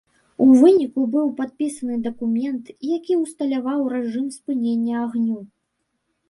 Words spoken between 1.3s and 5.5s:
падпісаны дакумент, які усталяваў рэжым спынення агню.